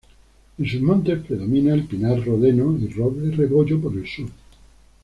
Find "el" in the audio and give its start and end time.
1.75-1.83, 3.93-4.07